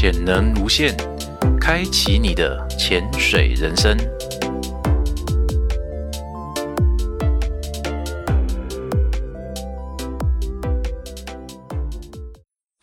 [0.00, 0.94] 潜能无限，
[1.60, 3.96] 开启你的潜水人生。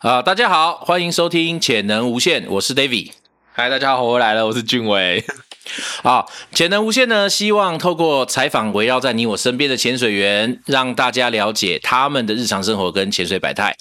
[0.00, 3.12] 啊，大家好，欢迎收听《潜能无限》，我是 David。
[3.54, 5.24] 嗨，大家好，我回来了，我是俊伟。
[6.04, 13.74] 好，潜能无限呢，希望透过采访围绕在你我身边的潜水员，让大家了解他们的日常生活跟潜水百态。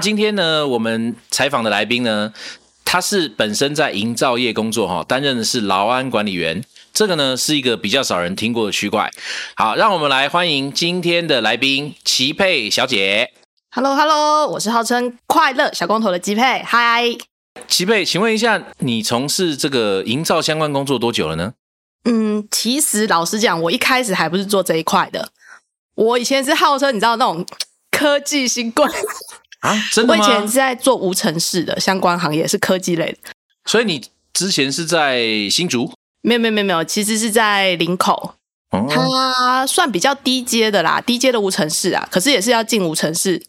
[0.00, 2.32] 今天呢，我们采访的来宾呢。
[2.86, 9.10] 他是本身在营造业工作哈，担任的是劳安管理员，这个呢是一个比较少人听过的区块。
[9.56, 13.32] 好，让我们来欢迎今天的来宾齐佩小姐。
[13.72, 16.64] Hello Hello，我是号称快乐小光头的吉佩。
[16.64, 17.20] Hi，
[17.68, 21.54] 齐佩，请问一下，你从事这个营造相关工作多久了呢？
[22.04, 25.28] 嗯，其实老实讲，我一开始还不是做这一块的，
[25.96, 27.44] 我以前是号称你知道那种
[27.90, 28.86] 科技新贵。
[29.66, 30.24] 啊，真的吗？
[30.24, 33.18] 我以前是在做无尘室的相关行业，是科技类的。
[33.64, 34.00] 所以你
[34.32, 35.92] 之前是在新竹？
[36.22, 38.34] 没有没有没有没有，其实是在林口。
[38.90, 43.40] 它算比较低阶的啦，低阶的无尘室啊，可是也是要进无尘室。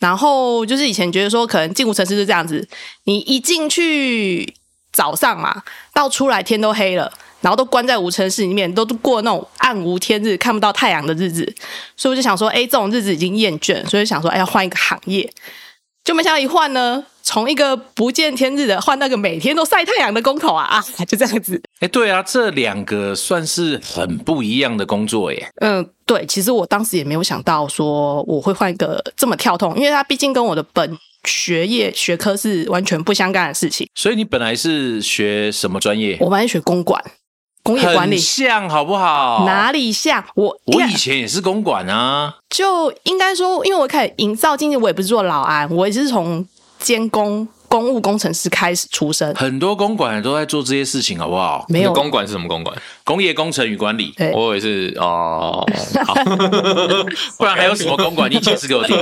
[0.00, 2.68] 然后就是以前觉得说，可能进无尘室是这样子，
[3.04, 4.52] 你一进去
[4.92, 5.62] 早上嘛，
[5.94, 11.54] 到出来天都黑了，然后都关在无尘室里面，都过那种暗无天日、看不到太阳的日子。
[11.96, 15.32] 所以我就想说，哎，这种日子已经厌倦，所以想说，哎，要换一个行业。
[16.04, 21.60] 就没想到一换呢，从一个不见天日的换那个每天都晒太阳的工头啊啊， 就这样子。
[21.80, 25.48] 哎，对啊，这两个算是很不一样的工作耶。
[25.62, 33.88] 嗯，对，其实我当时也没有想到说我会换一个这么跳痛，因为它毕竟跟我的本学业学科是完全不相干的事情。
[33.94, 36.18] 所以你本来是学什么专业？
[36.20, 37.02] 我本来学公管。
[37.64, 39.44] 工业管理像好不好？
[39.46, 40.54] 哪里像我？
[40.66, 42.36] 我以前也是公管啊。
[42.50, 46.46] 就应该说，因为我开始营造经济，我也不是做老安，我也是从
[46.78, 47.48] 监工。
[47.74, 51.66] 公务工程师开始出身，很多公管都在做这些事情，好不好？
[51.68, 52.76] 没有公管是什么公管？
[53.02, 54.14] 工业工程与管理。
[54.32, 55.66] 我以为是哦，
[56.06, 56.14] 好
[57.36, 58.30] 不然 还有什么公管？
[58.30, 58.96] 你解释给我听。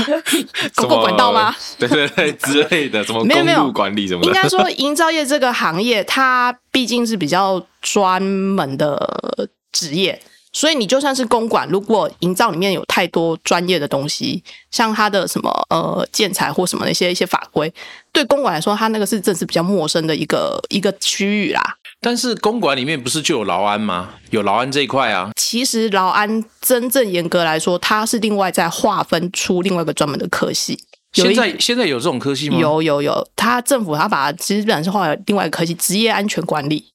[0.76, 1.54] 公共管道吗？
[1.78, 4.24] 对对对，之类的，什么公路管理什么？
[4.24, 10.18] 应该说，营造业这个行业，它毕竟是比较专门的职业。
[10.56, 17.70] 所以你就算是公馆，如果营造里面有太多专业的东西，像它的什么呃建材或什么那些一些法规，
[18.10, 21.62] 对公馆来说，它那个是正是比较陌生的一个一个区域啦。
[22.00, 24.14] 但是公馆里面不是就有劳安吗？
[24.30, 25.30] 有劳安这一块啊。
[25.36, 30.82] 其实劳安真正严格来说，它是另外再划分出另外一个专门的科系。
[31.12, 32.58] 现在现在有这种科系吗？
[32.58, 36.86] 有有有，它政府它把基本上是划为另外一个科系，职业安全管理。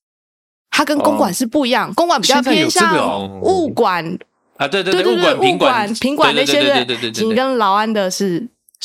[0.71, 4.17] 它跟公馆是不一样，公馆比较偏向物管
[4.57, 6.85] 啊，对对对，物管、物管、品管那些的，
[7.23, 8.39] 你跟劳安的是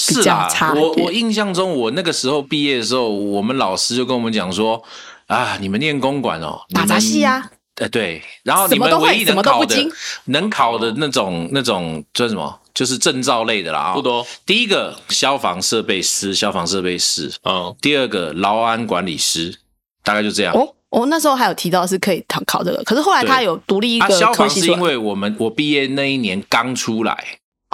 [0.08, 0.74] 比较差。
[0.74, 4.82] 我我印象中，我那个时候毕业的时候，我们老师就跟我们讲说
[5.26, 9.88] 啊，你们念公管哦，打杂戏啊，呃对，然后你们唯一能考的、
[10.24, 14.26] 能考的那种那种叫什么，就是证照类的啦，不多。
[14.44, 19.58] 第一个消防设备师，消防设备师，嗯，第二个劳安管理师，
[20.02, 20.54] 大概就这样。
[20.96, 27.14] 我那时候还有提到是可以考考这个，可是后来他有独立一个消防是因为我们我毕业那一年刚出来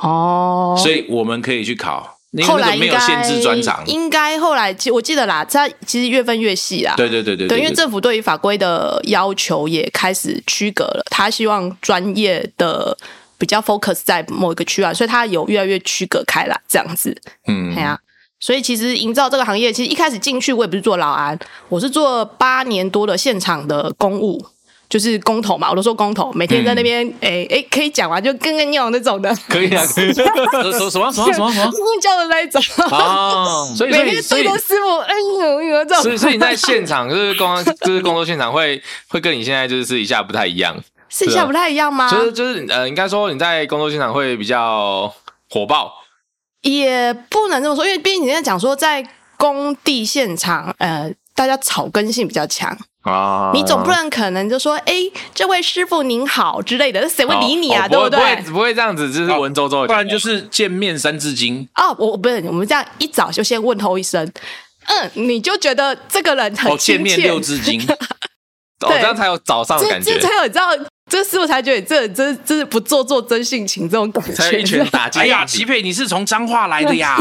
[0.03, 2.19] 哦，所以我们可以去考。
[2.47, 6.95] 后来没有限制专长，应该后来其我记得啦，它其实越分越细啦。
[6.97, 12.97] 对对对对，对，因为政府对于法规的要求也开始区隔了，他希望专业的
[13.37, 17.15] 比较 focus 在某一个区啊，所以他有越来越区隔开来这样子。
[17.47, 17.99] 嗯，对啊。
[18.43, 24.45] 所以其实营造这个行业，其实一开始进去我也不是做老安，我是做八年多的现场的公务，
[24.89, 30.13] 就是工头嘛，我都说工头，每天在那边，哎哎，可以讲完就跟跟尿那种的，可以啊，可以。
[30.13, 31.73] 什么什么什么什么什么？
[32.03, 32.61] 叫的那一种
[32.91, 36.03] 啊，所以每天对着师傅，哎呦呦这种。
[36.03, 40.77] 所以所以你在现场就是工 就是工作现场会会跟你现在就是私底下不太一样，
[41.09, 42.11] 私底下不太一样吗？
[42.11, 45.15] 就是就是呃，应该说你在工作现场会比较
[45.49, 46.02] 火爆。
[46.63, 49.07] 也不能这么说，因为毕竟你在讲说在
[49.37, 52.77] 工地现场，呃，大家草根性比较强。
[53.03, 54.95] 啊，你总不能可能就说，哎，
[55.35, 57.89] 这位师傅您好之类的，谁会理你啊？
[57.89, 58.19] 对不对？
[58.19, 64.25] 不会不会这样子，就是文绉绉，不然就是见面三字经哦，我不是，我们这样一早就先问候一声，
[64.87, 67.81] 嗯，你就觉得这个人很见面六字经，
[68.87, 70.69] 哦，这样才有早上的感觉，这才有知道。
[71.13, 75.21] 这个师傅才觉得这这这是不做作真性情这种感觉，才一拳打进。
[75.21, 77.19] 哎呀，齐佩，你是从脏话来的呀？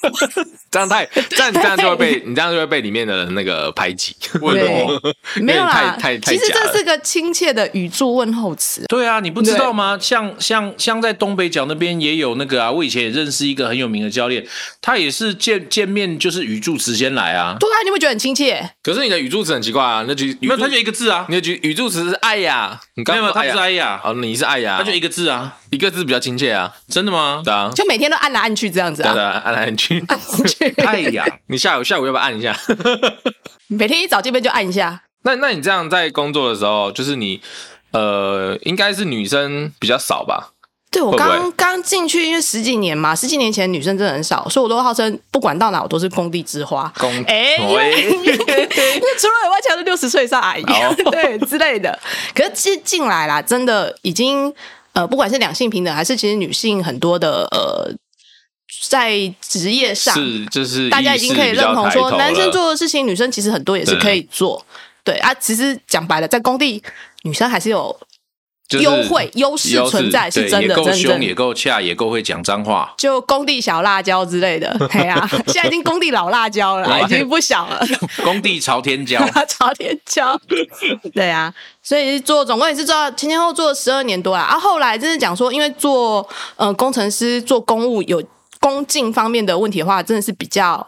[0.70, 4.16] 这样太这样这样就会被你这样就会被里面的那个排挤。
[4.40, 4.86] 对，
[5.42, 8.86] 没有啦，太太其实这是个亲切的语助问候词。
[8.88, 9.98] 对啊，你不知道吗？
[10.00, 14.42] 像像像在东北角那边也有那个啊，我以前也认识一个很有名的教练，
[14.80, 17.54] 他也是见见面就是语助词先来啊。
[17.60, 18.70] 对啊，你会觉得很亲切。
[18.82, 21.26] 可是你的语助词很奇怪啊，那句没有，他就一个字啊。
[21.28, 22.80] 你的语语助词是爱呀。
[23.10, 24.00] 没有，他是艾雅。
[24.04, 26.72] 哦，你是艾雅，他就一个字啊，一个字比较亲切啊。
[26.88, 27.42] 真的吗？
[27.44, 29.12] 对啊，就每天都按来按去这样子啊。
[29.12, 30.68] 对啊，按来按去，按去。
[30.84, 32.56] 爱 呀，你下午下午要不要按一下？
[33.68, 35.02] 每天一早这边就按一下。
[35.22, 37.40] 那那你这样在工作的时候，就是你
[37.92, 40.50] 呃，应该是女生比较少吧？
[40.92, 46.92] 对我刚刚进去，因为十几年嘛，十几年前女生真的很少，所以我都号称不管到哪我都是工地之花。
[46.98, 50.64] 工哎， 因为除了以外，全是六十岁以上阿姨，
[51.12, 51.96] 对之类的。
[52.34, 54.52] 可是进进来啦，真的已经
[54.92, 57.94] 呃，不管是两性平等，还是其实女性很多的呃，
[58.88, 64.66] 在职业上是就是大家已经可以认同说，男生做的事情，女生其实很多也是可以做。
[65.04, 66.82] 对啊，其实讲白了，在工地
[67.22, 67.96] 女生还是有。
[68.78, 72.94] 优惠优势存在是真的，真的也够凶，也够恰，也够会讲脏话。
[72.96, 77.84] 就工地小辣椒之类的，对啊， 现在已经工地老辣椒了，已经不小了。
[78.22, 79.18] 工地朝天椒，
[79.48, 80.40] 朝天椒，
[81.12, 81.52] 对啊，
[81.82, 84.42] 所以做总共也是做前前后做了十二年多了。
[84.42, 88.22] 啊，后来真的讲说，因为做呃工程师做公务有
[88.60, 90.86] 工进方面的问题的话，真的是比较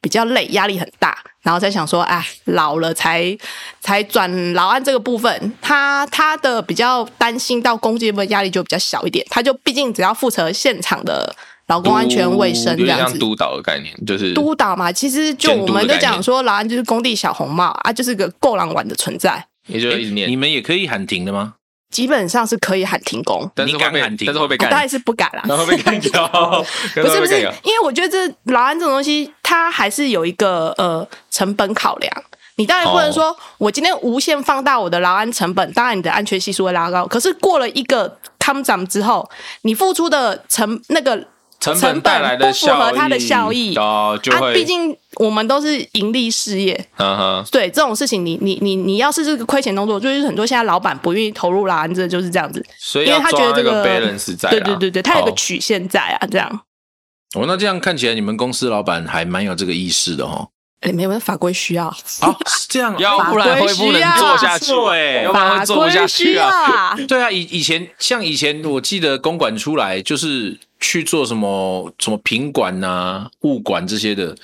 [0.00, 1.18] 比较累，压力很大。
[1.48, 3.34] 然后再想说，哎，老了才
[3.80, 11.34] 才转劳安这个部分，他他的比较担心到工地部分压力就比较小一点，他就毕竟只要负责现场的
[11.68, 14.92] 劳工安全卫生这样子，督导的概念就是督导嘛。
[14.92, 19.42] 其实就我们就讲说，劳安就是工地小红帽啊，就是个够狼玩的存在。
[19.68, 21.54] 也就一直念，你们也可以喊停的吗？
[21.90, 26.28] 基本上是可以喊停工，但是会被，但是会被干，当然是不敢啦，然后被干掉。
[26.94, 32.12] 不是不是，因为我觉得这劳安这种东西，它还是有一个呃成本考量。
[32.56, 37.06] 你当然不能说我今天无限放大我的劳安成本，当然你的安全系数会拉高。
[37.06, 39.28] 可是过了一个 come down 之后，
[39.62, 41.26] 你付出的成那个。
[41.74, 44.54] 成本带来的不符合它的效益哦，就会。
[44.54, 47.44] 毕竟我们都是盈利事业，嗯哼。
[47.50, 52.64] 对这种事情，你你你你要是这个亏钱动作，就是很多现在老板不愿意投入啦，这就是这样子。
[52.78, 56.60] 所以，因为他觉得这个 balance 在，对对对对，他有个曲线在啊，这样。
[57.34, 60.48] 哦，那这样看起来，你们公司老板还蛮有这个意识的哦。
[60.80, 61.94] 哎，没有法规需要啊，
[62.46, 66.96] 是这样， 要不然会不能做下去，哎，要不然会做不下去啊。
[67.08, 70.56] 对啊，以以前像以前，我记得公馆出来就是。
[70.80, 74.34] 去做什么什么品管呐、物管这些的，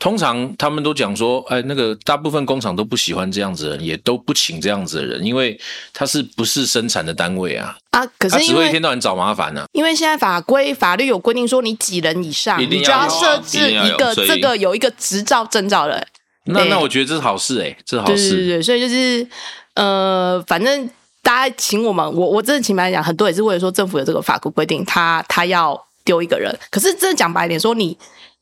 [0.00, 5.58] 通常他们都讲说，哎，那个大部分工厂都不喜欢这样子的人，也都不请这样子的人，因为
[5.92, 7.76] 他是不是生产的单位啊？
[7.90, 9.64] 啊，可是他只会一天到晚找麻烦呢。
[9.72, 16.04] 因为现在法规法律有规定说，你几人以上，你就要设置一个这个有一个执照证照的。
[16.46, 18.30] 那那我觉得这是好事哎，这是好事。
[18.30, 19.26] 对对对，所以就是
[19.74, 20.90] 呃，反正。
[21.24, 26.54] 大家请我们，我我真的请白讲，很多也是为了说政府有这个法规规定，他他要丢一个人。
[26.70, 27.96] 可是真的讲白点，说你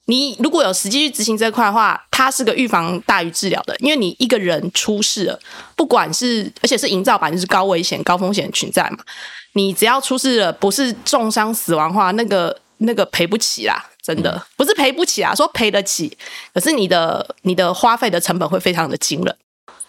[0.06, 5.38] 你如果有实际去执行这块的话，它是个预防大于治疗的，因为你一个人出事了，
[5.76, 8.98] 不管是而且是营造版，就是高危险、高风险群在嘛，
[9.52, 16.18] 你只要出事了，不是重伤死亡的话，那个那个赔不起啦，真的不是赔不起啊，说赔得起，
[16.52, 19.36] 可是你的你的花费的成本会非常的惊人。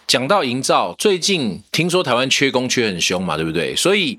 [0.06, 3.74] 讲到营造，最近听说台湾缺工缺很凶嘛，对不对？
[3.74, 4.18] 所以，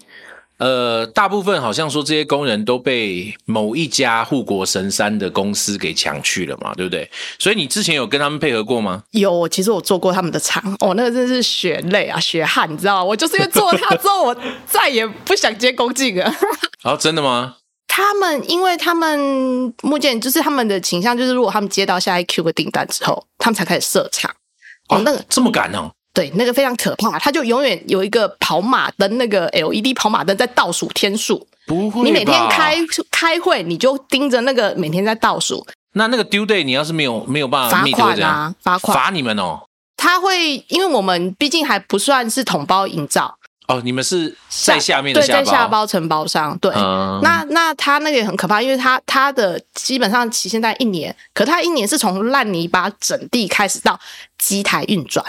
[0.58, 7.10] 呃，大部分好像说这些工人都被某一家护国神山的公司给抢去了嘛，对不对？
[7.38, 9.04] 所以你之前有跟他们配合过吗？
[9.12, 13.04] 有，其实我做过他们的厂，哦，那个真是血泪啊，血汗，你知道吗？
[13.04, 16.36] 我就是因为做了他之后，我再也不想接工进了。
[16.84, 17.58] 哦，真的吗？
[17.88, 24.34] 他们因为他们目前就是他们的倾向，就是如果他们接到下一 Q 的订单之后，他们才开始设厂。
[24.90, 25.92] 哦，那个这么赶呢？
[26.14, 31.46] 对，那个非常可怕，他就永远有一个跑马灯，那个 LED 跑马灯在倒数天数。
[31.68, 32.78] 不会，你每天开
[33.12, 35.66] 开会，你就盯着那个每天在倒数。
[35.94, 39.60] 那那个 due day，你要是没有没有办法罚款啊，罚款罚你们哦。
[39.98, 43.36] 他会，因为我们毕竟还不算是统包营造，
[43.68, 45.86] 哦，你们是在下面的对，在下包。
[45.86, 46.58] 承包商。
[46.60, 47.20] 对，嗯。
[47.24, 54.00] 那那他那个也很可怕，因为他他的基本上期限在一年，可他一年是从烂泥巴整地开始到
[54.38, 55.26] 机台运转，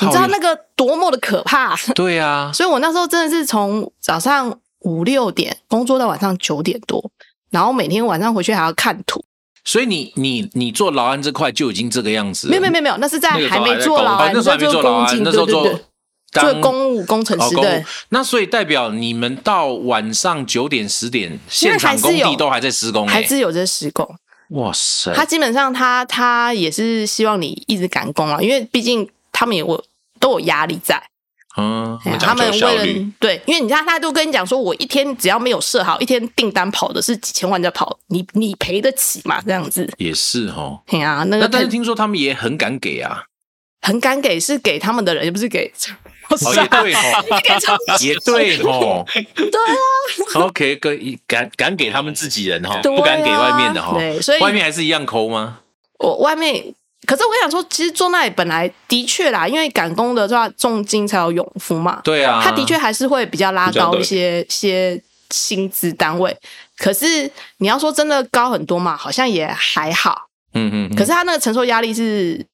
[0.00, 1.76] 你知道那个多么的可怕？
[1.94, 7.10] 对啊， 所以我那时候真的是从早上五六点工作到晚上九点多，
[7.50, 9.24] 然后每天晚上回去还要看图。
[9.64, 15.80] 所以你你你做劳安这块就已经这个样子了，没有没有没有，那是在还没做劳安，哦那时候还没做劳安那时候做
[16.30, 17.84] 做公务工程师对。
[18.10, 24.06] 那所以代表你们到晚上九点十点，现场工地都还在施工、欸，还是有在施工，
[24.50, 29.82] 哇塞，他基本上他他也是希望你一直赶工啊，因为毕竟他们也我
[30.20, 31.02] 都有压力在，
[31.56, 39.40] 嗯，他们为了对，因为你看他都跟你讲说，我一天只要没有设好，一天订单跑的是几千万在跑，你你赔得起嘛？
[39.40, 40.80] 这样子，也是哦。
[40.86, 43.24] 对啊、那个但是听说他们也很敢给啊，
[43.80, 45.72] 很敢给是给他们的人，也不是给。
[46.30, 49.04] 哦 也对哦，也对哦，
[49.34, 52.82] 对啊，OK，跟敢敢给他们自己人哈，啊。
[52.82, 55.60] 不敢给外面的哈，对所以外面还是一样抠吗？
[55.98, 56.62] 我外面，
[57.06, 62.00] 可是我想说，其实做那里本来的确啦，因为赶工的话，重金才有勇夫嘛。
[62.04, 66.36] 对啊，他的确还是会比较拉高一些些薪资单位，
[66.76, 70.28] 可是你要说真的高很多嘛，好像也还好。
[70.54, 70.96] 嗯嗯，嗯。
[70.96, 72.44] 可是他那个承受压力是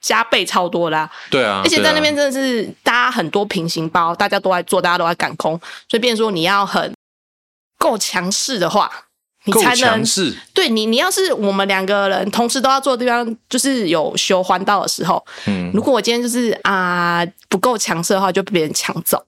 [0.00, 6.92] 加倍超多啦、对啊，而且在那边真的是大家很多平行包，大家都在做，大家都在赶工，所以变成说你要很
[7.78, 8.90] 够强势的话，
[9.44, 19.24] 你够才能强势，对你，你要是我们两个人同时都要做的地方，就是有修环道的时候，嗯，如果我今天就是啊、不够强势的话，就被别人抢走。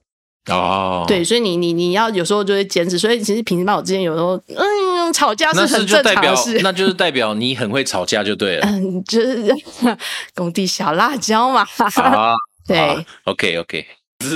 [0.47, 2.97] 哦，对，所以你你你要有时候就会坚持。
[2.97, 6.59] 所以其实平行包我之前有时候嗯吵架是很正就代表常的事。
[6.63, 9.53] 那就是代表你很会吵架就对了嗯，就是
[10.33, 11.65] 工地小辣椒嘛。
[11.95, 12.33] 啊，
[12.67, 13.85] 对，，OK OK，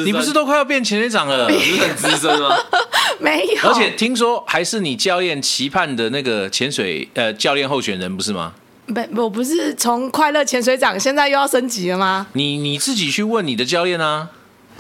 [0.06, 1.50] 你不是都快要变潜水长了？
[1.50, 2.56] 你是很资深吗？
[3.20, 3.70] 没有。
[3.70, 8.54] 而且听说还是你教练期盼的那个潜水呃教练候选人不是吗？
[8.88, 12.28] 没，我不是从快乐潜水长，现在又要升级了吗？
[12.34, 14.30] 你你自己去问你的教练啊，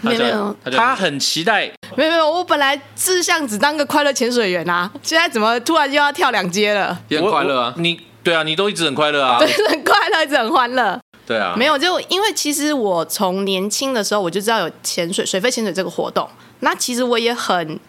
[0.02, 7.00] 没有没有他很期待没有没有，我本来志向只当个快乐潜水员啊，现在怎么突然又要跳两阶了？
[7.08, 11.00] 也很快乐啊你对啊，你都一直很快乐啊， 对，很快乐，一直很欢乐。
[11.25, 16.28] 对啊，没有，就因为其实我从年轻的时候我就知道有潜水、水肺潜水这个活动，
[16.60, 17.80] 那其实我也很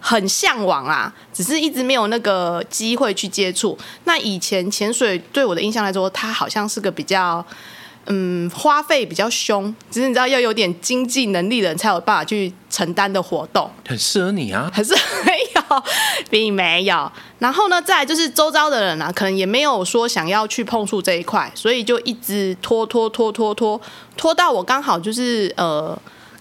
[0.00, 3.78] 很向往啊，只是一直没有那个机会去接触。
[4.04, 7.44] 那以前潜水对我的印象来说，它好像是个比较。
[8.10, 13.70] 嗯，花费比较凶，只是你知道要有点经济能力的人才有办法去承担的活动。
[13.86, 14.70] 很适合你啊。
[14.72, 14.94] 还是
[15.26, 15.82] 没有，
[16.30, 17.12] 并没有。
[17.38, 23.80] 然后呢，再来就是周遭的人啊，可能也没有说想要去碰触这一块，所以就一直拖拖拖拖拖
[24.16, 25.96] 拖到我刚好就是呃，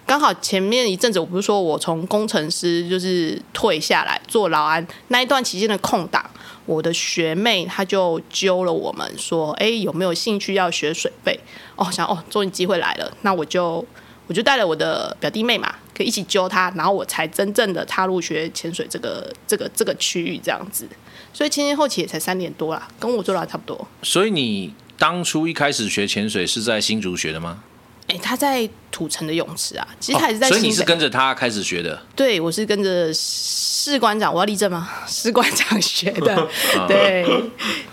[0.08, 6.28] 刚好前面一阵子我不是说我从工程师就是退下来做劳安那一段期间的空档。
[6.66, 11.38] 我的学妹她就揪了我们说，哎，有没有兴趣要学水费？
[11.76, 13.86] 哦，想哦，终于机会来了，那我就
[14.28, 20.88] 我就带了我的表弟妹嘛，可以一起揪她，然后我才真正的踏入学潜水这个这个这个区域这样子。
[21.34, 23.88] 所以前前后期也才三年多啦，跟我做的差不多。
[24.04, 27.64] 所以你当初一开始学潜水是在新竹学的吗？
[28.08, 30.62] 哎，他在土城的泳池啊，其实他也是在哦所以。
[30.62, 32.02] 你是跟着他开始学的。
[32.16, 34.90] 对，我是跟着士官长，我要立正吗？
[35.06, 36.48] 士官长学的，
[36.88, 37.26] 对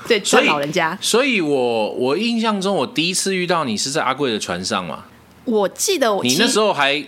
[0.06, 0.96] 对，所以老人家。
[1.00, 5.04] 所以我我印象中，我第一次遇到你是在阿贵的船上嘛。
[5.44, 7.04] 我记得我你那时候还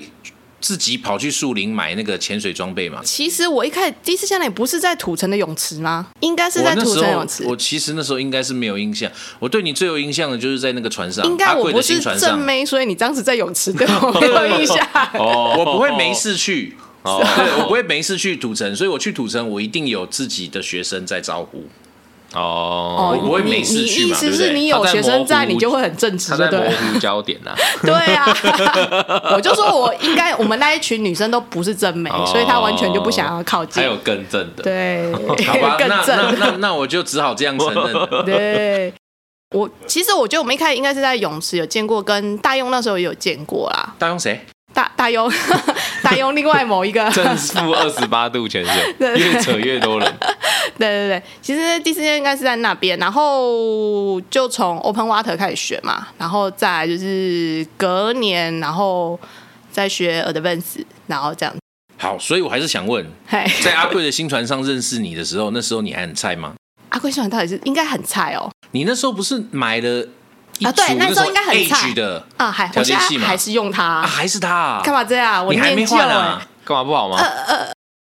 [0.60, 3.00] 自己跑去树林买那个潜水装备嘛？
[3.04, 6.08] 其实我一开始第一次下来不是在土城的泳池吗？
[6.20, 7.44] 应该是在土城泳池。
[7.44, 9.10] 我其实那时候应该是没有印象。
[9.38, 12.30] 我对你最有印象的就是在那个船上，应该阿贵的我不是新船上。
[12.30, 14.76] 正妹，所以你当时在泳池对我没有印象。
[15.14, 16.74] 哦我不会没事去。
[17.02, 21.64] 哦对，我不会没事去土城，所以我去土城，我一定有自己的学生在招呼。
[22.34, 26.76] 哦，我不会你没事你意思是你有学生在，你就会很正直，他在模对不对？
[26.92, 27.54] 糊焦点呐。
[27.82, 28.26] 对啊，
[29.34, 33.82] 我就说我应该，我们那一群女生都不是真美，所以她完全就不想要靠近。
[33.82, 35.12] 还有更正的，对，
[35.46, 36.38] 好吧，更那那正。
[36.38, 38.22] 那那我就只好这样承认了。
[38.24, 38.92] 对，
[39.54, 43.94] 我其实我觉得我们一开始应该是在泳池有见过，跟大庸那时候也有见过啦。
[43.98, 44.40] 大庸谁？
[44.74, 45.32] 大大庸，
[46.02, 50.14] 大庸另外某一个，正负二十八度潜水，越扯越多人。
[50.78, 59.18] 对对对，其实第四天应该是在那边，然后就从 Open Water 开始学嘛，然后再就是隔年，然后
[59.70, 61.54] 再学 Advance，然后这样。
[61.98, 66.54] 好，所以我还是想问，嘿，在阿贵的新船上认识你的时候，那时候你还很菜吗？
[66.90, 70.06] 阿贵新船到底是应该很菜哦，你那时候不是买了
[70.58, 74.80] 一啊对那时候应该很菜的啊，还调我现在还是用它啊，，还是它？
[74.84, 75.44] 干嘛这样？
[75.44, 76.46] 我你还没念旧换啊哎，？
[76.64, 77.18] 干嘛不好吗？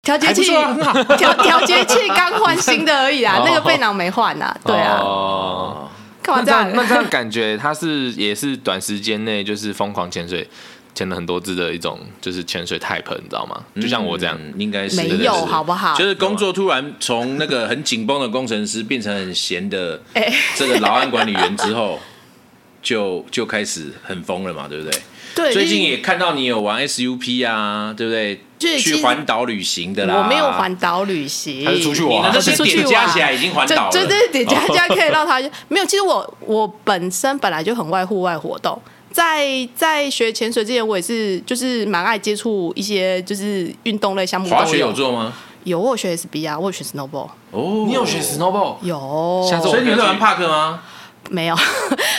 [0.01, 0.45] 调节器
[1.17, 4.55] 调调节器刚换新的而已啦哦，那个背囊没换呐。
[4.65, 5.89] 对啊，哦，
[6.23, 6.71] 干嘛这样？
[6.73, 10.47] 那这样感觉他是也是短时间内就是疯狂潜水，
[10.95, 13.61] 潜了很多只的一种就是潜水 type，你知道吗？
[13.81, 15.93] 就像我这样，嗯应该是没有好不好？
[15.95, 21.99] 就是工作突然从那个很紧绷的工程师变成很闲的哎这个劳安管理员之后，
[22.81, 25.01] 就就开始很疯了嘛，对不对？
[25.35, 28.41] 对，最近也看到你有玩 SUP 啊，对不对？
[28.59, 30.15] 去环岛旅行的啦。
[30.17, 33.91] 我没有环岛旅行，他是出去玩那些出去点加起来已经环岛了。
[33.91, 35.85] 就这点加加可以让他没有。
[35.85, 38.79] 其实我我本身本来就很爱户外活动，
[39.11, 44.49] 在在学潜水之前，我也是就是蛮爱接触一些就是运动类项目。
[44.49, 44.91] 滑雪有？
[44.91, 45.33] 做吗？
[45.65, 48.75] 有，我有学 SB 啊，我有学 snowboard，哦，你有学 snowboard？
[48.81, 49.47] 有。
[49.49, 50.81] 下次我所以你有在玩 park 吗？
[51.29, 51.55] 没有？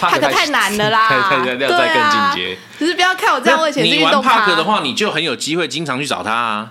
[0.00, 2.56] 帕克太难了啦， 太太要再更进阶。
[2.78, 6.70] 只是不要看我这样，我以前是你玩运动 park 咖的话，你就很有机会经常去找他啊，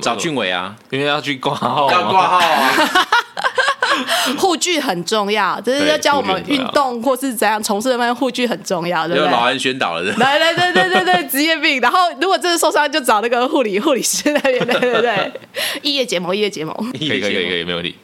[0.00, 2.72] 找俊伟啊，因为要去挂号，要挂号啊。
[4.38, 9.28] 护具很重要，就是要教我们运动或是怎样从事的方面，护具很重要，对不对？
[9.28, 11.80] 就老安宣导了，来来对对对对，职业病。
[11.80, 15.32] 然后如果真的受伤，就找那个护理护理师那边，对对对，
[15.82, 16.74] 异业 结盟，异业结盟。
[16.92, 17.96] 可以可以可以可以，没问题。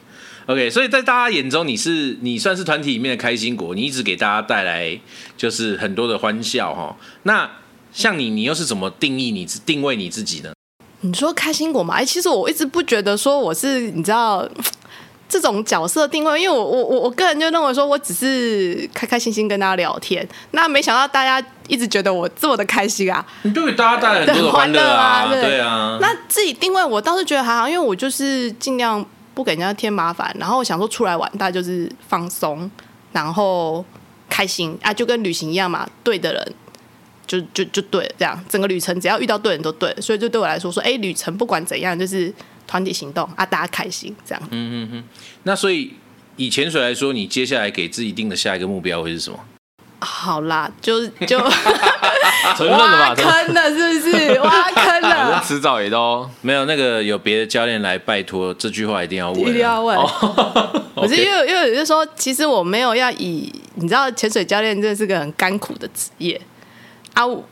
[0.47, 4.99] OK，所以在大家眼中，你是你算是团体里面的开心果，你一直给大家带来
[5.35, 6.95] 就是很多的欢笑哈。
[7.23, 7.49] 那
[7.91, 10.53] 像你，你又是怎么定义你自定位你自己呢？
[11.01, 11.95] 你说开心果嘛？
[11.95, 14.47] 哎，其实我一直不觉得说我是你知道
[15.27, 23.25] 这种角色定位，因为我我我我个人就认为说我只是开开心心跟大家聊天，那没想到大家一直觉得我这么的开心啊。
[23.41, 25.97] 你就给大家带来很多的欢乐啊， 对啊。
[25.99, 29.03] 那自己定位我倒是觉得还好，因为我就是尽量
[29.35, 32.69] 不给人家添麻烦，然后我想说出来玩，大家就是放松，
[33.11, 33.85] 然后
[34.29, 36.53] 开心啊，就跟旅行一样嘛，对的人
[37.27, 42.33] 就就就对了，这样整个旅程只要遇到对人都对，所以就对我来说说，哎，旅程不管怎样，就是
[42.65, 44.41] 团体行动啊，大家开心这样。
[44.49, 45.03] 嗯嗯嗯
[45.43, 45.93] 那所以
[46.37, 49.39] 以潜水来说，你接下来给自己定的下一个目标会是什么？
[49.99, 51.39] 好啦，就就
[52.55, 53.09] 承认了吧？
[53.09, 54.39] 挖坑了，是不是？
[54.41, 54.64] 挖
[55.41, 59.97] 迟早也都 没有那个有别的教练来拜托，这句话一定要问、啊，一定要问。
[60.95, 66.39] 可是 因为因为就是说，其实我没有要以你知道，潜水教练真的是个很甘苦的职业
[67.13, 67.25] 啊。
[67.25, 67.43] 我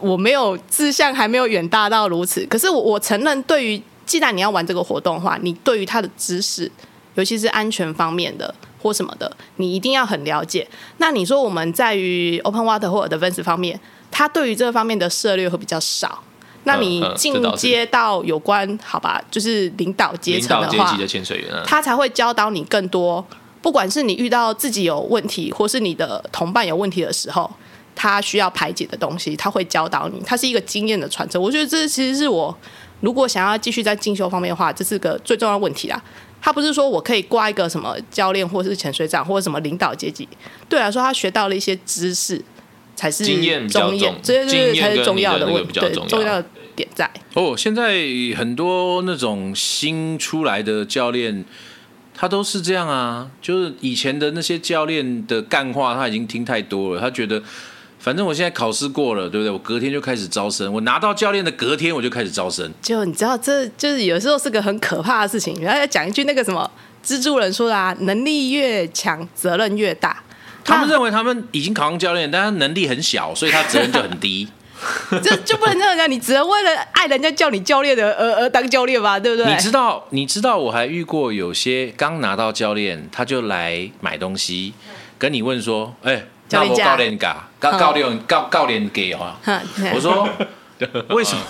[0.00, 2.44] 我没有志向，还没有远大到如此。
[2.46, 6.70] 可是我我承认，对于既然你要玩这个活动的话，你对于他的知识，
[7.14, 10.66] 尤其是安全方面的或什么的，你一定要很了解。
[10.96, 13.78] 那你说我们在于 open water 或者 advance 方面，
[14.10, 16.22] 他对于这方面的涉略会比较少。
[16.64, 23.24] 那你进阶到有关好吧，就是领导阶层的话，导阶级的潜水员啊，他才会教导你更多。
[23.62, 27.50] 不管是你遇到自己有问题，或是你的同伴有问题的时候，
[27.94, 30.20] 他需要排解的东西，他会教导你。
[30.26, 31.40] 他是一个经验的传承。
[31.40, 32.54] 我觉得这其实是我
[33.00, 36.02] 如果想要继续在进修方面的话，这是个最重要的问题啦。
[36.42, 40.28] 他不是说我可以挂一个什么教练，或是潜水长，或者什么领导阶级。
[40.68, 42.38] 对我来说，他学到了一些知识，
[42.94, 47.10] 才是经验比较重要，这经验这才是重要的问对重要的点在。
[47.34, 48.04] 哦，现在
[48.36, 51.44] 很多那种新出来的教练，
[52.14, 57.42] 他都是这样啊，就是以前的那些教练的干话，他已经听太多了，他觉得。
[57.96, 59.50] 反正我现在考试过了，对不对？
[59.50, 62.70] 我隔天就开始招生，我拿到教练的隔天我就开始招生。
[62.82, 65.58] 就你知道，这就是有时候是个很可怕的事情。
[65.62, 66.70] 然后要讲一句那个什么
[67.02, 70.22] 蜘蛛人说的啊，能力越强，责任越大。
[70.62, 74.46] 他们认为他们已经考上教练，但他能力很小，所以他责任就很低。
[75.22, 79.52] 这就不能这样讲，你只能为了爱人家叫你教练的而而当教练吧，对不对？
[79.52, 84.74] 你知道，你知道，我还遇过有些刚拿到教练，他就来买东西，
[85.18, 89.38] 跟你问说：“哎、那我教练价教练嘎，教教练教教练给啊？”
[89.94, 90.28] 我说：
[91.10, 91.42] “为什么？”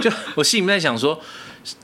[0.00, 1.20] 就我心里面在想说。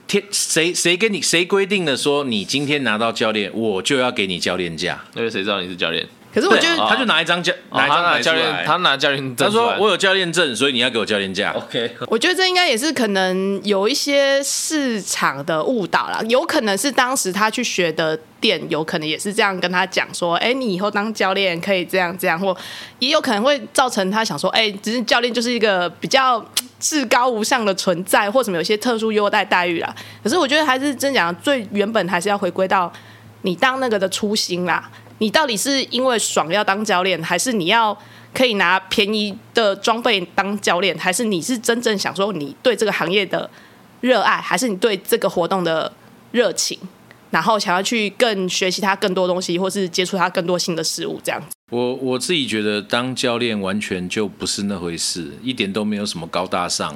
[0.07, 5.03] 天谁谁跟你谁规定的说你今天拿到教练，我就要给你教练价？
[5.15, 6.07] 那个谁知道你是教练？
[6.35, 11.53] 可是我觉得哦他就拿一张教拿一张教练，他拿教练他说我有教练证，所以你要给我教练价。
[11.57, 22.57] OK，我觉得这应该也是可能有一些市场的误导啦，有可能是当时他去学的店，有可能也是这样跟他讲说，哎，你以后当教练可以这样这样，或
[22.99, 26.43] 也有可能会造成他想说，哎，只是教练就是一个比较
[26.81, 29.95] 至高无上的存在，或什么有些特殊优待待遇啦。
[30.25, 32.91] 可是我觉得还是真讲最原本还是要回归到
[33.43, 34.91] 你当那个的初心啦。
[35.19, 37.97] 你到底是因为爽要当教练，还是你要
[38.35, 43.49] 可以拿便宜的装备当教练，还是你是真正想说你对这个行业的
[44.01, 45.93] 热爱，还是你对这个活动的
[46.33, 46.79] 热情，
[47.31, 51.49] 然后想要去更学习它更多东西，或是接触它更多新的事物这样子？
[51.71, 56.95] 我我自己觉得当教练完全就不是那回事，一点都没有什么高大上。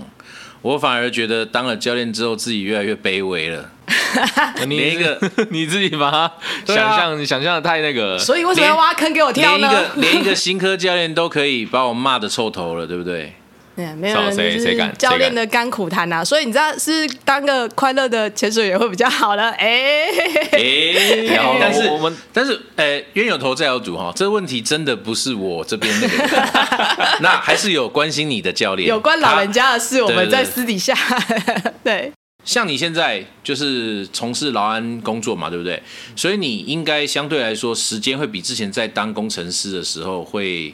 [0.66, 3.70] 我反而觉得当了教练之后，自己越来越卑微了。
[4.66, 5.16] 连一个
[5.50, 6.32] 你自己把它
[6.64, 9.68] 想象想象的太那个，所以为什么要挖坑给我跳呢？
[9.68, 13.34] 连一个连一个新科教练都可以把我骂的臭头了，对不对？
[13.76, 19.50] 对，没有人就是教练的甘苦谈呐，所以你知道是当个快乐的潜水员会比较好了。
[19.60, 20.06] 哎。
[20.52, 30.96] 哎，但是我们但是哎，冤有头债有主哈，这个问题真的不是我这边那个， 那还是有关心你的教练，有关老人家的事，我们在私底下。
[31.84, 32.10] 对。
[32.44, 35.82] 像你现在就是从事劳安工作嘛，对不对？
[36.14, 40.72] 所以你应该相对来说时间会比之前在当工程师的时候会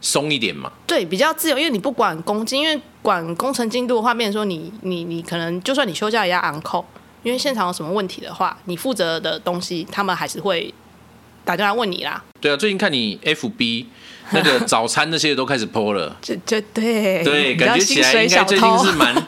[0.00, 0.70] 松一点嘛？
[0.86, 6.84] 对，比较自由，因为你不管工金，因为管工程进度的话，变说你你你可能就算你休假也要昂扣，
[7.22, 10.72] 因为现场有什么问题的话，你负责的东西他们还是会
[11.48, 12.22] 打电话问你啦。
[12.42, 13.86] 对啊，最近看你 FB
[14.32, 19.14] 那个早餐那些都开始泼了，这这对对，感觉起来应该最近是蛮。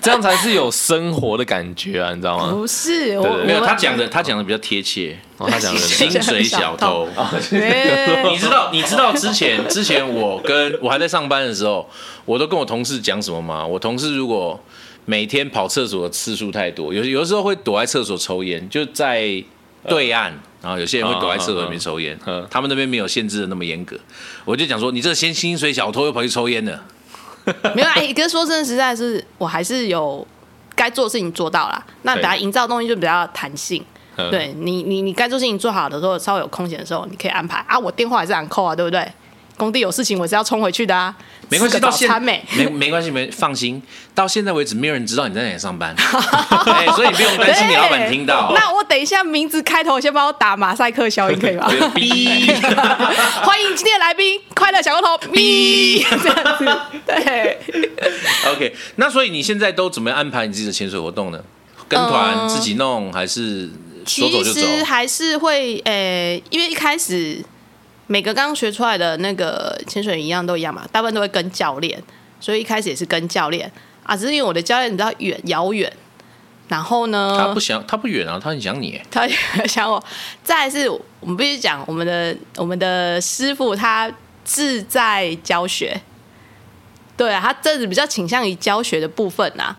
[0.00, 2.52] 这样才是有生活的感觉啊，你知道吗？
[2.52, 5.14] 不是，我没有他讲的，他讲的比较贴切。
[5.36, 7.06] 他讲的薪水小偷，
[7.50, 8.70] 你知道？
[8.72, 11.86] 你知道之前之前我跟我还在上班的时候，
[12.24, 13.66] 我都跟我同事讲什么吗？
[13.66, 14.58] 我同事如果
[15.04, 19.42] 每天跑厕所的次数太多，有有的时候会躲在厕所抽烟，就在
[19.88, 22.18] 对岸，然后有些人会躲在厕所里面抽烟。
[22.50, 23.98] 他们那边没有限制的那么严格，
[24.44, 26.82] 我就讲说，你这先薪水小偷又跑去抽烟了。
[27.74, 30.26] 没有哎，可是说真的，实在是我还是有
[30.74, 31.82] 该做的事情做到了。
[32.02, 33.82] 那等下营造东西就比较弹性，
[34.30, 37.78] 对你，你你该做事情做好的时候，稍微有空闲的时候，你可以安排啊。
[37.78, 39.00] 我电话还是按扣啊，对不对？
[39.58, 41.14] 工地有事情，我是要冲回去的啊。
[41.50, 43.82] 没关系，到现没没关系，没放心。
[44.14, 45.94] 到现在为止，没有人知道你在哪里上班，
[46.94, 48.52] 所以不用担心你老板听到。
[48.54, 51.66] 那我等一下名字开头先帮我打马赛克消音，可以吗？
[53.42, 55.28] 欢迎今天的来宾，快乐小光头。
[55.32, 57.58] B 这样子，对。
[58.52, 61.42] OK，那所以你现在都怎么安排你自己的潜水活动呢？
[61.88, 63.70] 跟团自己弄，还是
[64.06, 64.60] 说走就走？
[64.60, 67.42] 其实还是会，诶，因为一开始。
[68.10, 72.02] 每个刚刚学出来的那个潜水员一样都一样嘛，大部分都会跟教练，
[72.40, 73.70] 所以一开始也是跟教练
[74.02, 74.16] 啊。
[74.16, 75.92] 只是因为我的教练你知道远遥远，
[76.68, 79.28] 然后呢，他不想他不远啊，他很想你，他
[79.66, 80.02] 想我。
[80.42, 84.10] 再是我们必须讲我们的我们的师傅他
[84.42, 86.00] 志在教学，
[87.14, 89.76] 对啊，他这是比较倾向于教学的部分啊，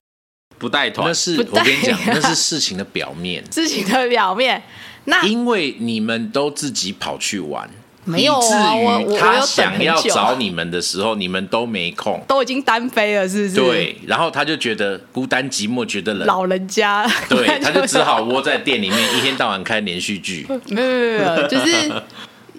[0.59, 4.61] 不带团，那是我跟你讲， 那是事情的表面，事情的表面。
[5.05, 7.67] 那因为你们都自己跑去玩。
[8.09, 13.55] 没有啊，我他想要找你们的时候，你们都没空，都已经单飞了，是不是？
[13.55, 16.27] 对，然后他就觉得孤单寂寞，觉得冷。
[16.27, 20.45] 老人家，对， 他就只好窝在店里面，一天到晚看连续剧。
[20.67, 21.91] 没有没有，就是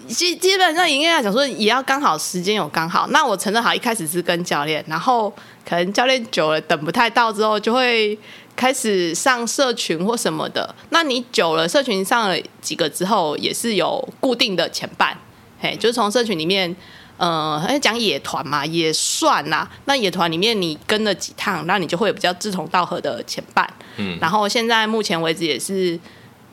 [0.07, 3.09] 基基本上营业来讲说，也要刚好时间有刚好。
[3.11, 5.33] 那我承认好，一开始是跟教练，然后
[5.69, 8.17] 可能教练久了等不太到之后，就会。
[8.57, 15.17] 开始上社群或什么的，那你久了社群上了几个之后，也是有固定的前伴，
[15.61, 16.75] 嘿，就是从社群里面，
[17.19, 19.71] 呃，讲野团嘛，也算啦。
[19.85, 23.69] 那野团里面你跟了几趟，那你就会有比较志同道合的前伴。
[23.97, 25.99] 嗯，然后现在目前为止也是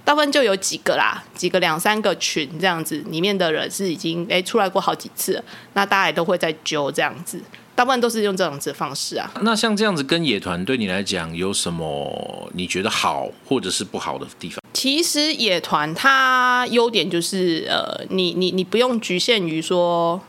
[0.04, 5.42] 大部分就有几个啦，几个两三个群这样子，里面的人是已经哎出来过好几次，
[5.74, 7.42] 那大家也都会在揪这样子。
[7.78, 9.32] 大部分都是用这样子的方式啊。
[9.42, 14.60] 那像这样子跟野团对你来讲有什么你觉得好或者是不好的地方？
[14.74, 20.20] 其实野团它优点就是呃，你你你不用局限于说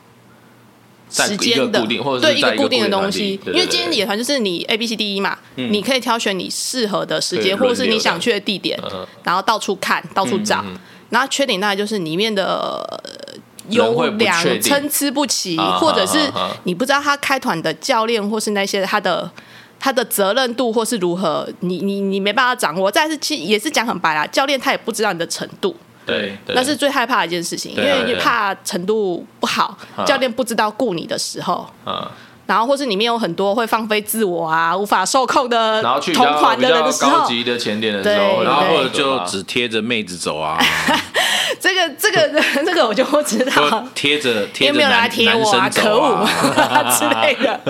[1.09, 1.87] 时间的
[2.21, 8.79] 对一个固定的东西，因为今天野团就是你 A B C D E 嘛，你可以挑选你适合的时间或者是你想去的地点，
[9.23, 10.63] 然后到处看到处找。
[11.09, 13.03] 然后缺点大概就是里面的。
[13.69, 16.19] 优良参差不齐，或者是
[16.65, 19.31] 你不知道他开团的教练，或是那些他的
[19.79, 22.91] 他的责任度或是如何，你你你没办法掌握。
[22.91, 31.69] 再是其也是讲很白啦，教练他也不知道你的程度，对，那是最害怕的一件事情，因为你怕程度不好，教练不知道顾你的时候，
[32.49, 35.83] 然后或是里面有很多会放飞自我啊，无法受控的
[36.15, 40.59] 同团的人的时候，高级的前点的时候，然后或者就只贴着妹子走啊。
[41.61, 46.27] 这个这个 这个我就不知道，贴着贴着男贴我啊，可恶
[46.99, 47.61] 之类的。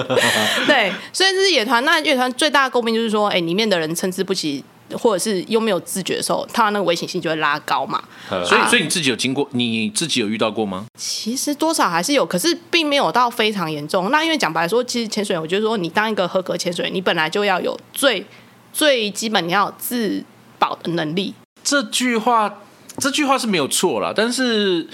[0.69, 1.85] 对，所以这是野团。
[1.85, 4.63] 那乐团最大的诟病就是说，哎，里面的人参差不齐，
[4.97, 8.03] 或者是又没有自觉的时候，他那个危险性就会拉高嘛。
[8.29, 10.87] 所以，所以你自己有经过，你自己有遇到过吗？
[10.97, 14.11] 其实多少还是有，可是并没有到非常严重。
[14.11, 18.25] 那因为讲白说，其实潜水，我觉得说，你当一个合格潜水，你本来就要有最
[18.73, 20.25] 最基本你要自
[20.59, 21.35] 保的能力。
[21.63, 22.59] 这句话。
[23.01, 24.85] 这句话是没有错啦，但是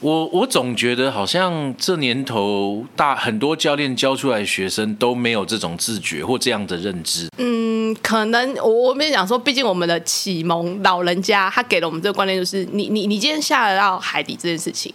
[0.00, 7.28] 我我总觉得好像这年头大很多教练教出来学生都没有这种自觉或这样的认知。
[7.38, 14.94] 嗯，可能我我们讲说，毕竟我们的启蒙老人家他给了我们这个观念，就是你你你今天下得到海底这件事情，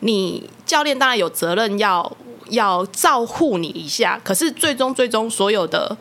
[0.00, 2.16] 你教练当然有责任要
[2.50, 5.96] 要照护你一下，可是最终最终所有的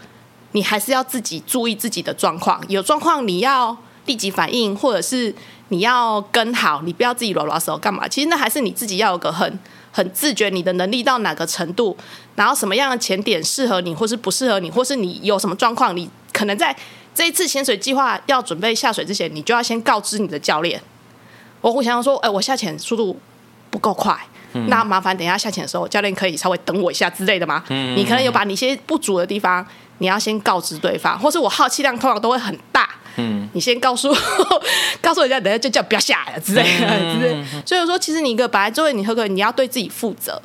[0.51, 3.75] 你还是要自己注意自己的状况，有状况你要
[4.09, 5.33] 立即反应，或者是。
[5.71, 8.07] 你要跟好，你不要自己啰啰嗦干嘛？
[8.07, 9.59] 其实那还是你自己要有个很
[9.91, 11.95] 很自觉，你的能力到哪个程度，
[12.33, 16.75] 然后什么样的前点适合你，或是不适合你，或是你有什么状况，你可能在
[17.13, 20.81] 这一次潜水计划要准备下水之前，你就要先告知你的教练。
[21.61, 23.19] 我互相说，哎，我下潜速度
[23.69, 24.17] 不够快，
[24.67, 27.63] 那麻烦等一下下潜的时候，教练可以稍微等我一下之类的吗？
[27.67, 29.63] 你可能有把你一些不足的地方，
[29.99, 32.89] 你要先告知对方，或是我耗气量通常都会很大。
[33.19, 34.15] 嗯，你先告诉
[35.01, 37.43] 告诉人家，等下就叫不要下来之类的，之类。
[37.65, 40.41] 所以说，其实你一个本来作为你喝个，你要对自己负责。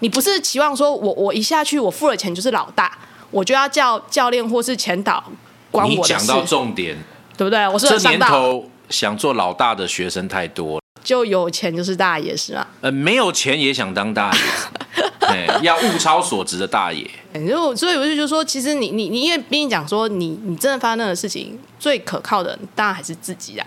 [0.00, 2.96] 你不是期望说我我一下去，我付了钱就是老大，
[3.30, 5.24] 我就要叫教练或是前导
[5.70, 6.12] 管我的事。
[6.12, 6.96] 你讲到重点，
[7.38, 7.66] 对不对？
[7.68, 12.66] 我是这年头想做老大的学生太多了，就有钱就是大爷是吗？
[12.82, 15.04] 呃，没有钱也想当大爷。
[15.62, 17.08] 要物超所值的大爷，
[17.46, 23.66] 就所以我就觉得说，其实你你你，因为毕竟讲说，你你真的发生那个事情，最可靠的当然还是自己啊。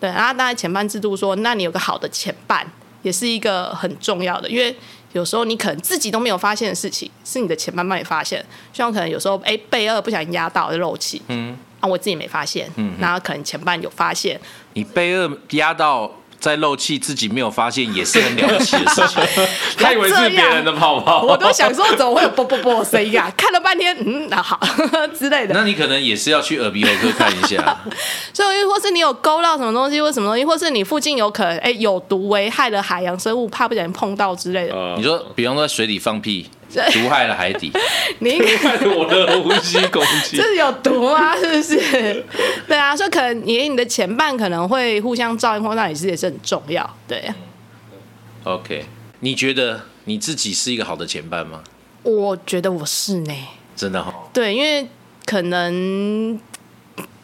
[0.00, 2.66] 对，然后当然前半制度说，那你有个好的前半，
[3.02, 4.74] 也是一个很重要的，因为
[5.12, 8.44] 有时候你可能自己都没有发现的事情，是你的前半帮你发现。
[8.72, 14.40] 像可能有时候哎背二不小心压到漏气，嗯，啊我自己没发现，嗯，然后可能前半有发现，
[14.72, 16.10] 你背二压到。
[16.42, 19.22] 在漏气，自己没有发现也是很了不起的事情。
[19.78, 23.32] 他以为是别人的泡泡，我都想说怎么会有啵啵啵的声音啊？
[23.38, 24.58] 看了半天，嗯，那好
[25.16, 25.54] 之类的。
[25.54, 27.80] 那你可能也是要去耳鼻喉科看一下。
[28.34, 34.74] 所以，或是你有勾到什么东西，或什么东西，或是你附近有可能哎有毒危害的海洋生物，怕不小心碰到之类的。
[34.96, 36.50] 你说，比方说在水里放屁。
[36.92, 37.70] 毒害了海底，
[38.20, 42.24] 你毒害我的呼吸空气，这是有毒啊，是不是？
[42.66, 47.32] 对啊，所以可能你你的前半可能会互相照应，或那也是也是很重要，对。
[48.44, 48.84] OK，
[49.20, 51.62] 你觉得你自己是一个好的前半吗？
[52.02, 53.32] 我觉得我是呢，
[53.76, 54.12] 真的哈。
[54.32, 54.88] 对，因为
[55.24, 56.40] 可能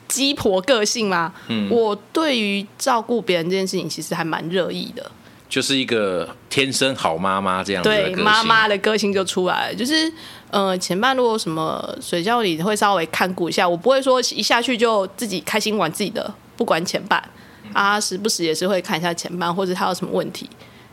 [0.06, 5.10] 鸡婆个性嘛，嗯，我对于照顾别人这件事情其实还蛮热意的。
[5.48, 9.74] 就是一个天生好妈妈这样子对妈妈的个性就出来了。
[9.74, 10.12] 就是
[10.50, 17.22] 呃，前半路什么水教里会稍微看顾一下，我不会说一下去就自己开心玩自己的，不管前半
[17.72, 20.48] 啊，时不时也是会看一下前半，或者他有什么问题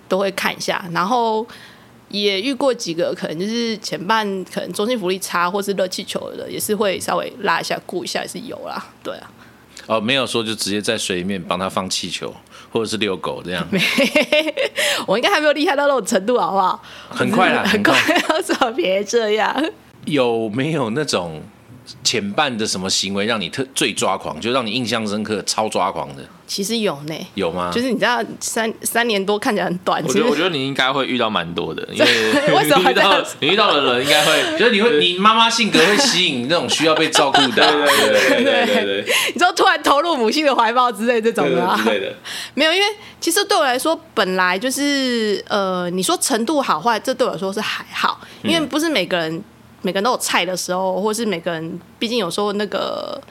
[0.08, 0.86] 都会看一下。
[0.92, 1.46] 然后
[2.10, 8.86] 也遇过几个可能就是前半可能中性福利差或是热气球的，也是会稍微拉一下顾一下，也是有啦。
[9.04, 9.32] 对啊。
[9.88, 12.34] 哦，没有说就直接在水里面帮他放气球。
[12.76, 13.66] 或者是遛狗这样，
[15.08, 16.84] 我应该还没有厉害到那种程度，好不好？
[17.10, 17.96] 很快啦， 很快，
[18.30, 18.42] 要
[18.74, 19.66] 别这样。
[20.04, 21.42] 有没有那种？
[22.04, 26.24] 前半的什么行为让你特最抓狂，就让你印象深刻、超抓狂的？
[26.48, 27.72] 其实有呢，有吗？
[27.74, 32.06] 就是你知道三三年多看起来很短，我觉得我觉得你应该会遇到蛮多的，因为
[32.54, 39.16] 为什么遇到你遇到的人应该会， 就是你会你妈妈性格会吸引那种需要被照顾的，对对对对对。
[39.34, 42.14] 你说突然投入母性的怀抱之类这种的，对的，
[42.54, 42.86] 没有，因为
[43.20, 49.44] 其实对我来说，本来就是呃，你说程度好坏，这对我来说是还好，因为不是每个人。
[49.86, 53.22] 每个人都有菜的时候，或是每个人，毕竟有时候那个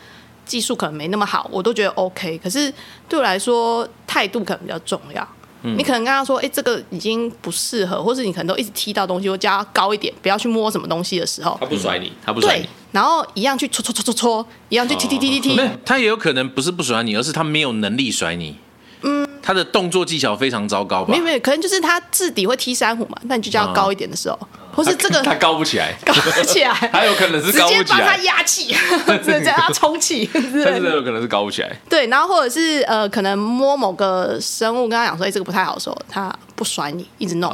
[0.46, 2.38] 技术可能没那么好，我都觉得 OK。
[2.38, 2.72] 可是
[3.08, 5.26] 对我来说，态度可能比较重要。
[5.62, 12.68] 你可能跟他说：“哎，这个已经不适合。”或是你可能都一直踢到东西，或加高一点，不要去摸什么东西的时候，他不甩你，他不甩你。
[12.92, 15.70] 然后一样去戳戳戳戳戳，一样去踢踢踢踢踢。
[15.82, 18.58] 他也有可能不是不甩你，而是他没有能力甩你。
[19.00, 21.10] 嗯，他的动作技巧非常糟糕吧？
[21.10, 24.38] 没有没有，可能就是他自底会踢珊瑚嘛，那你就加高一点的时候。
[24.74, 28.74] 不是这个， 他高不起来，高不起来， 还有可能是直接帮他压气，
[29.24, 31.70] 直接让他充气，但是有可能是高不起来。
[31.88, 37.50] 对，然后或者是呃，可能摸某个生物，跟他讲说，哎，这个不太好的时候，他不甩你，一直弄，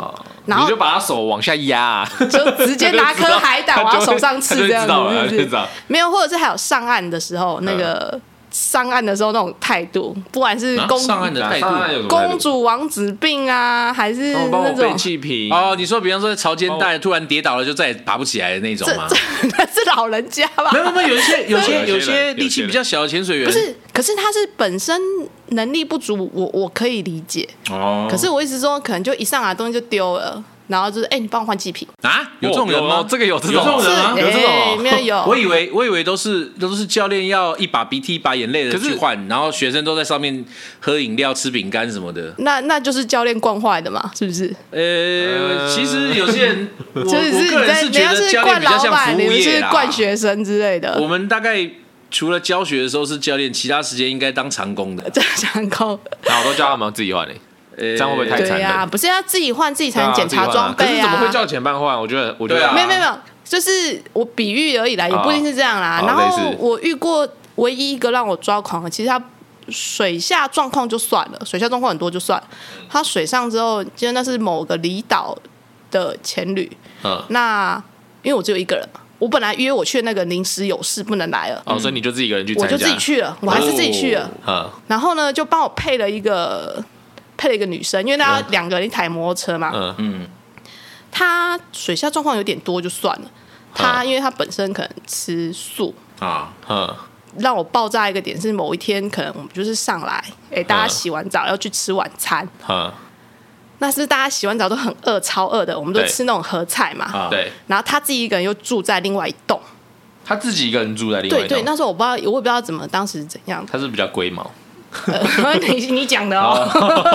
[0.47, 4.87] 然后你就把他手往下压，就直接拿颗海胆往手上刺，这样
[5.29, 5.49] 子，
[5.87, 8.21] 没有，或者是还有上岸的时候那个。
[8.51, 15.75] 上岸的时候那种态度，不管是公上岸的态度，公主王子病啊，还是那种气瓶哦。
[15.77, 19.07] 你说，比方说潮间带突然跌倒了，就再也爬不起来的那种吗？
[19.57, 20.71] 那是老人家吧？
[20.73, 23.77] 没有没有，有一些 有些有些力气比较小的潜水员，不是。
[23.93, 24.99] 可是他是本身
[25.49, 28.09] 能力不足，我我可以理解哦。
[28.11, 30.43] 可是我一直说，可能就一上来东西就丢了。
[30.71, 33.05] 然后就是哎、你帮我换祭品，啊，有这种人吗？
[33.09, 34.15] 这个有这有这种种人吗？
[34.15, 40.45] 是有这种没有有， 我以为我以为都是都是教练要一把鼻涕一把眼泪的去换，然后学生都在上面
[40.79, 42.33] 喝饮料、吃饼干什么的。
[42.39, 44.55] 那那就是教练惯坏的嘛，是不是？
[44.71, 49.71] 呃，其实有些人， 我就是我个人是觉得你要是教练比较像惯老板，服你们是务业啦。
[49.71, 51.69] 惯学生之类的我，们大概
[52.11, 55.03] 除了教学的时候是教练，其他时间应该当长工的。
[55.11, 55.99] 当长工。
[56.23, 57.39] 然后我都叫他们自己换诶，呃
[57.77, 61.99] 这样会不会太残忍对呀、不是要自己换自己才能检查装备可是怎么会叫前半换？
[61.99, 63.13] 我觉得，我觉得啊没有没有没有，
[63.45, 66.03] 就是我比喻而已啦，也不一定是这样啦。
[66.07, 69.23] 然后我遇过唯一一个让我抓狂的，其实他
[69.69, 72.47] 水下状况就算了，水下状况很多就算了，
[72.89, 75.37] 他水上之后，记得那是某个离岛
[75.91, 76.71] 的前旅，
[77.05, 77.83] 嗯，那
[78.23, 84.31] 因为我只有一个人嘛，我本来约我去的那个临时有事不能来了，哦，所以你就自己一个人去，我就自己去了，我还是自己去了。
[84.47, 86.83] 嗯，然后呢，就帮我配了一个
[87.41, 89.73] 配了一个女生，因为大家两个人一台摩托车嘛。
[89.75, 89.95] 嗯。
[89.97, 90.29] 嗯，
[91.11, 93.31] 他水下状况有点多就算了，
[93.75, 96.95] 他因为他本身可能吃素，啊，嗯。
[97.39, 100.23] 让我爆炸一个点是某一天可能我们就是上来，
[100.53, 102.93] 哎，大家洗完澡要去吃晚餐，嗯，
[103.79, 107.05] 那是是大家洗完澡都很饿，超饿的，我们都吃那种合菜嘛。
[107.05, 107.29] 啊。
[107.31, 109.61] 对，然后他自己一个人又住在另外一栋，
[110.25, 114.51] 他自己一个人住在另外对对，一栋，那时候我不知道，我也不知道怎么当时怎样，他是比较龟毛，
[115.07, 116.67] 呃你你讲的哦。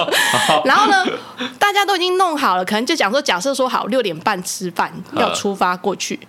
[0.66, 1.06] 然后呢，
[1.60, 6.20] 大家都已经弄好了，可能就讲说，假设说好六点半吃饭要出发过去，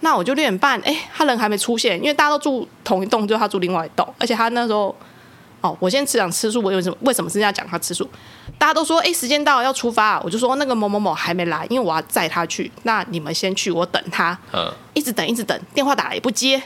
[0.00, 4.94] 那我就六点半，哎，他人还没出现，因为大家都住同一栋，就他住另外一栋，而且他那时候。
[5.60, 8.06] 哦，我先只讲吃素，我为什么为什么是要讲他吃素？
[8.58, 12.70] 大家都说，哎、时间到了要出发，我就说那个某某某还没来，因为我要载他去。
[12.82, 14.36] 那你们先去，我等他。
[14.52, 16.62] 嗯一直等，一直等，电话打来也不接，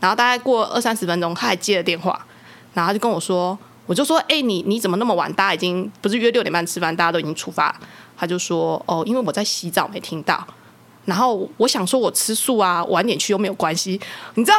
[0.00, 2.26] 然后大概过二三十分钟，他还接了电话，
[2.74, 3.56] 然后他就跟我说，
[3.86, 5.32] 我就说，哎、你你怎么那么晚？
[5.32, 7.74] 大家已经不是约六点半吃饭，大家都已经出发。
[8.16, 10.44] 他就说，哦，因为我在洗澡没听到。
[11.04, 14.00] 然后我想说，我吃素啊，晚点去又没有关系。
[14.36, 14.56] 你知道，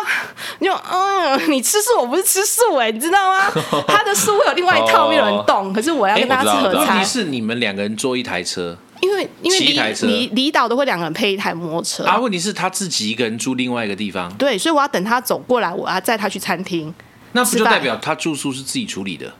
[0.60, 3.50] 你就嗯，你吃素，我不是吃素哎、你知道吗？
[3.88, 5.74] 他的素会有另外一套，没有人懂。
[5.74, 9.74] 可是我要跟大家吃合我知道菜问题，是你们两个人坐一台车因为因为离
[10.04, 16.94] 离离岛都会两个人配一台摩托车啊，问题是他自己一个人住另外一个地方，对，所以我要等他走过来，我要载他去餐厅。
[17.36, 19.32] 那不就代表他住宿是自己处理的？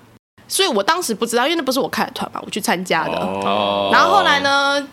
[0.48, 3.18] 所以我当时不知道，因为那不是我开的团嘛，我去参加的。
[3.18, 4.42] 哦，然后后来？
[4.42, 4.86] 呢，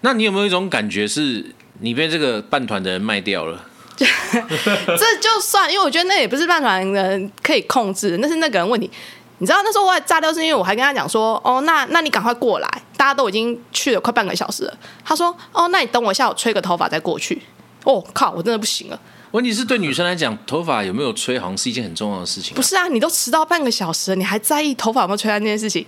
[0.00, 3.62] 那你有没有一种感觉是你被这个办团的人卖掉了？
[3.96, 8.90] 这就算，因为我觉得那也不是办团人可以控制的，那是那个人问题。
[9.38, 14.74] 你知道那时候我还炸掉，是因为我还跟他讲说，哦，那那你赶快过来，大家都已经去了快半个小时了。
[15.04, 17.40] 他说，哦，那你等我一下，我吹个头发再过去。
[17.84, 18.98] 哦靠，我真的不行了。
[19.36, 25.84] 问题是对女生来讲，头发有没有吹，好像是一件很重要的事情啊、不是啊，你都迟到半个小时了，你还在意头发有没有吹干这件事情？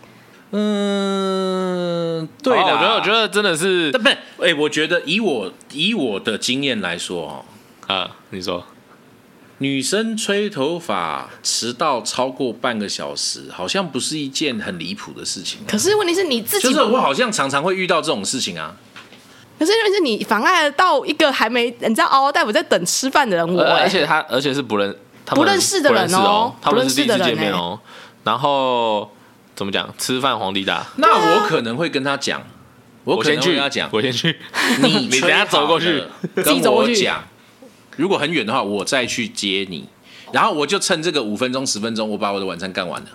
[0.50, 7.26] 嗯，对哦啦，我觉得我觉得真的是但不是，哎、我觉得以我以我的经验来说
[7.88, 8.62] 哦，啊，你说
[9.56, 15.60] 女生吹头发迟到超过半个小时，好像不是一件很离谱的事情。
[15.66, 18.76] 可是问题是你自己，就是我好像常常会遇到这种事情啊。
[19.58, 27.78] 可是问题是你妨碍了到一个还没你知道嗷嗷待哺在等吃饭的人我、而且他而且是不认他不认识的人哦不认识哦，他们是第一次不认识的人见面哦。
[28.24, 29.10] 然后
[29.54, 29.88] 怎么讲？
[29.98, 32.42] 吃饭皇帝大，那我可能会跟他讲，
[33.04, 34.38] 我先去跟他讲，我先去，
[34.82, 37.24] 你 你等下走过去，跟自己走过去我讲。
[37.96, 39.88] 如果很远的话，我再去接你，
[40.30, 43.08] 然后我就趁这个五分钟十分钟，我把我的晚餐干完了。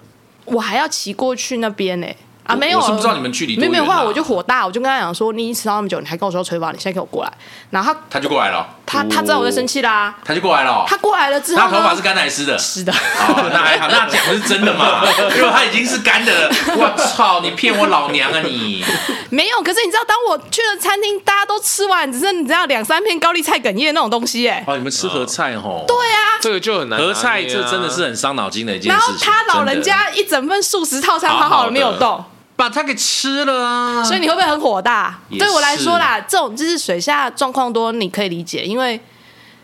[0.46, 2.08] 我还要骑过去那边呢、
[2.44, 7.32] 啊，我没有，我是不知道你们距离多没有没有，我就火大，我就跟他讲说，你已经迟到那么久，你还跟我说要吹发，你现在给我过来。
[7.70, 10.86] 然后他他就过来了，他他知道我在生气啦，他就过来了。
[10.88, 12.58] 他过来了之后，他头发是干的还是湿的？
[12.60, 15.04] 湿的，哦，那还好，那讲的是真的嘛？
[15.38, 18.84] 因为他已经是干的了，我操，你骗我老娘啊你！
[19.30, 19.64] 没有。
[19.64, 25.86] 可是你知道，当我去了餐厅，大家都吃完，只剩你知道两三片高丽菜梗叶那种东西、哎，哦，你们吃合菜吼？
[25.88, 26.38] 对啊。
[26.42, 27.00] 这个就很难。
[27.00, 29.28] 合菜这真的是很伤脑筋的一件然事情。
[29.28, 32.24] 后他老人家一整份素食套餐好好的好好的没有动，
[32.64, 34.02] 把它给吃了啊！
[34.04, 35.20] 所以你会不会很火大？
[35.38, 38.98] 对我来说啦，这种就是水下状况多，你可以理解，因为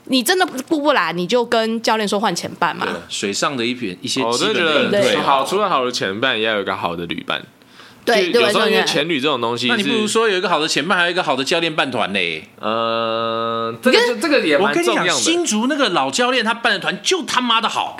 [0.05, 2.85] 你真的顾不来，你就跟教练说换前半嘛。
[3.07, 7.41] 水上的一片一些我基真的觉本的应对好，除了好的前半，也要有一个好的旅伴。
[8.15, 12.43] 有时候因为对前旅这种东西，那你不如，说有一个好的前伴，还有一个好的教练伴团嘞。
[12.59, 15.19] 呃，这个就这个也我跟你讲，蛮重要的。
[15.21, 17.97] 新竹那个老教练他办的团就他妈的好，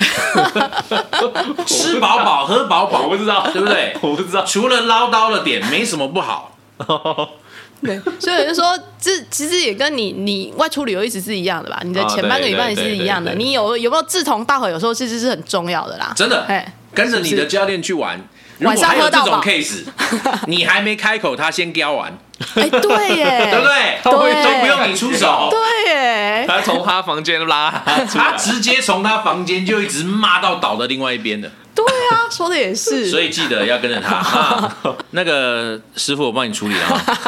[1.66, 3.94] 吃饱饱喝饱饱，我不知道，对不对？
[4.02, 4.44] 我不知道。
[4.44, 6.56] 除了唠叨了点，没什么不好。
[7.82, 11.80] 对，所以我就说，这其实也跟你你外出旅游一直是一样的吧？
[11.82, 16.12] 你的啊前半个对礼拜也是一样的，你有有没有志同道合，有时候其实是很重要的啦。
[16.14, 18.20] 真的哎，跟着你的教练去玩，
[18.58, 19.84] 如晚果还有这种 case，
[20.46, 22.16] 你还没开口，他先叼完，
[22.54, 24.00] 哎，对耶， 对不对？
[24.02, 31.50] 对都不用你出手，对耶，他从他房间拉他他，直接从他房间就一直骂到岛的另外一边的。
[31.72, 33.06] 对啊，说的也是。
[33.10, 34.16] 所以记得要跟着他。
[34.16, 34.76] 啊、
[35.12, 37.18] 那个师傅，我帮你处理了啊。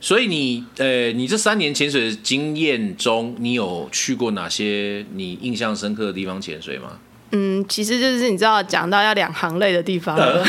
[0.00, 6.90] 所以你呃，你这三年潜水的经验中，你有去过哪些你印象深刻的地方潜水吗？
[7.30, 10.44] 嗯，其实就是你知道，讲到要两行泪的地方了。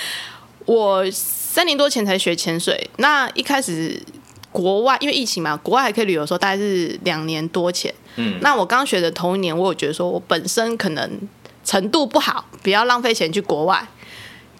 [0.66, 4.02] 我三年多前才学潜水，那一开始
[4.50, 7.92] 国外因为疫情嘛，国外还可以旅游的时候，大概是两年多前。
[8.16, 11.10] 嗯，那我刚学的头一年，我有觉得说我本身可能
[11.64, 13.86] 程度不好，不要浪费钱去国外。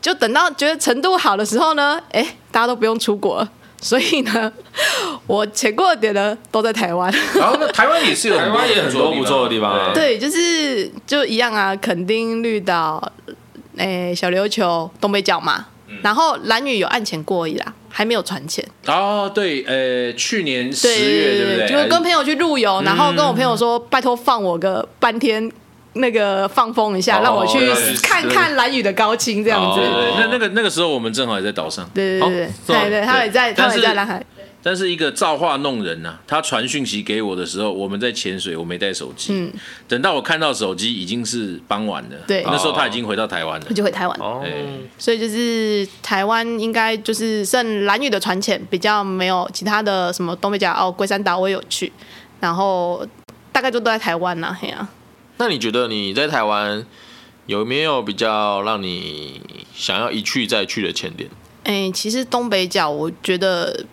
[0.02, 3.50] 就等到觉得程度好的时候呢，哎，大家都不用出国了，
[3.84, 4.50] 所以呢，
[5.28, 7.12] 我潜过的点呢都在台湾。
[7.34, 13.12] 然后呢，台湾也是有台湾也很多不错的地方啊对，就是就一样啊，垦丁、绿岛、
[13.76, 15.66] 诶、小琉球、东北角嘛。
[16.02, 18.66] 然后蓝屿有岸潜过而已啦，还没有船潜。
[18.86, 21.68] 哦，对，呃，去年十月对不对？
[21.68, 25.52] 就是跟朋友去露游，然后跟我朋友说，拜托放我个半天。
[25.94, 27.58] 那个放风一下，哦让我去
[28.02, 29.80] 看看蓝雨的高清，这样子。
[30.18, 34.24] 那那个那个时候我们正好也在岛上，对对对哦对对，他也在，他也在蓝海。
[34.66, 39.34] 但是一个造化弄人呐、啊，他传讯息给我的时候，我们在潜水，我没带手机。
[39.34, 39.52] 嗯，
[39.86, 43.74] 等到我看到手机已经是傍晚了，对那时候他已经回到台湾了我。
[43.74, 44.18] 就回台湾。
[44.18, 44.50] 哦，哎
[44.96, 51.92] 所以就是台湾应该就是剩蓝屿的船潜比较没有其他的什么东北角哦龟山岛我也有去，
[52.40, 53.06] 然后
[53.52, 54.88] 大概就都在台湾呐、嘿呀、
[55.38, 56.84] 那你觉得你在台湾
[57.46, 59.40] 有没有比较让你
[59.74, 61.28] 想要一去再去的潜点？
[61.64, 63.84] 哎、其实东北角我觉得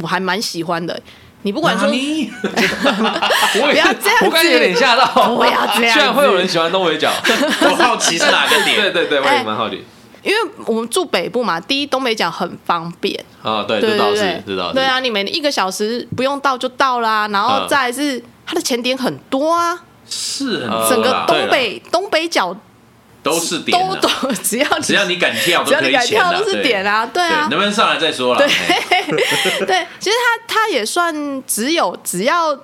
[0.00, 1.00] 我还蛮喜欢的。
[1.42, 4.08] 你不管说， 不要这样子。
[4.24, 5.94] 我刚才有点吓到，不要这样子。
[5.94, 7.10] 居然会有人喜欢东北角，
[7.62, 8.92] 我好奇是哪个对点？
[8.92, 9.82] 对对对，我也蛮好奇。
[10.22, 10.36] 因为
[10.66, 17.68] 我们住北部嘛，第一东北角很方便，啊，对，对这倒是对对，知道，对啊，你每一个小时不用到就到啦，然后嗯。
[17.68, 22.54] 再来是它的前点很多啊，是很呃整个对东北东北角
[23.22, 27.22] 都是点都啊，都只要 只要你敢跳只要你敢跳都是点啊，对。
[27.22, 28.38] 啊，能不能上来再说了？
[28.38, 28.46] 对。
[28.90, 29.04] 哎
[29.66, 32.58] 对，其实他他也算只有只要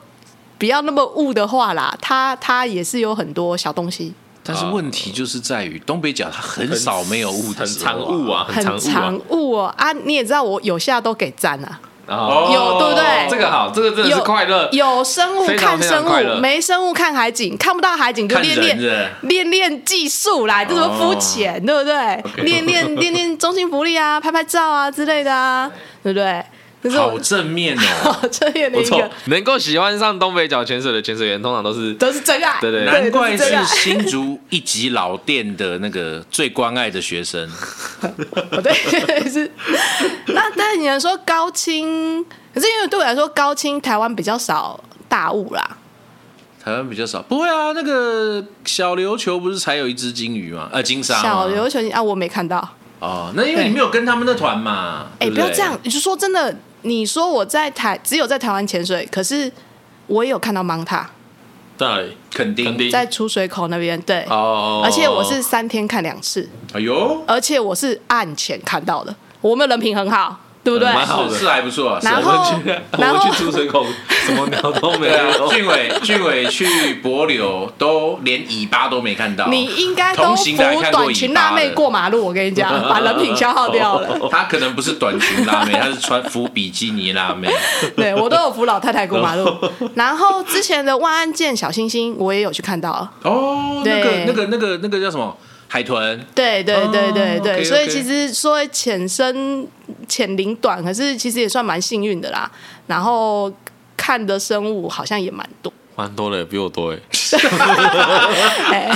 [0.59, 11.79] 不要那么雾的话啦，他他也是有很多小东西，但是问题就是在于东北角它很少没有雾的很常雾啊，很常常雾啊，你也知道我有下都给赞啊，
[12.09, 14.69] 有对不对这个好，这个真的是有快乐。
[14.73, 19.11] 有生物看生物，没生物看海景，看不到海景就练练。
[19.23, 22.45] 练练技术啦，这么肤浅，对不对？
[22.45, 25.71] 练练练练中心福利啊，拍拍照啊之类的啊，
[26.03, 26.43] 对不对？
[26.91, 28.17] 好正面哦！
[28.31, 37.49] 正面的不错一个，能够喜欢上东北角潜水的潜水员，通常都是都是真爱，对对难怪是新竹一级老店的那个最关爱的学生。
[38.01, 38.73] 哦 对，
[39.31, 39.51] 是。
[40.29, 42.25] 那但是你能说高清，
[42.55, 44.79] 可是因为对我来说，高清台湾比较少
[45.09, 45.77] 大雾啦。
[46.65, 47.71] 台湾比较少，不会啊。
[47.73, 50.69] 那个小琉球不是才有一只金鱼吗？
[50.73, 52.69] 呃，金鲨吗小琉球啊，我没看到。
[52.99, 55.07] 哦，那因为你没有跟他们的团嘛。
[55.21, 56.53] 哎、不要这样，你就说真的，
[56.87, 59.51] 你说我在台只有在台湾潜水，可是
[60.07, 61.11] 我也有看到芒塔。
[61.77, 62.17] 在哪里？
[62.31, 62.91] 肯定。
[62.91, 64.25] 在出水口那边，对。
[64.31, 70.93] 哦，而且我是三天看两次，哎呦，而且我是岸潜看到的，我们人品很好，对不对？
[70.93, 72.01] 蛮好的是是还不错啊。
[72.01, 73.87] 是然后我们去，然后去出水口，
[74.27, 75.49] 什么鸟都没有。
[75.49, 80.57] 俊伟俊伟去柏流都连尾巴都没看到，你应该都扶
[80.91, 84.19] 短裙辣妹过马路，我跟你讲， 把人品消耗掉了。
[84.29, 87.49] 他可能不是短裙辣妹，他是穿服比基尼辣妹。
[87.97, 89.49] 对我都有扶老太太过马路。
[89.95, 93.09] 然后之前的万安健小星星，我也有去看到。
[93.23, 95.37] 哦，那个对那个那个那个叫什么
[95.77, 96.19] 海豚？
[96.35, 99.69] 对对对对对所以其实说浅深
[100.09, 102.51] 浅龄短，可是其实也算蛮幸运的啦。
[102.87, 103.53] 然后
[103.95, 106.99] 看的生物好像也蛮多，蛮多的，比我多哎。
[108.73, 108.91] 哎